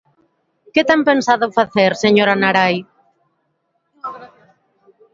¿Que 0.73 0.81
ten 0.89 1.01
pensado 1.09 1.47
facer, 1.57 1.91
señora 2.03 2.39
Narai? 2.41 2.75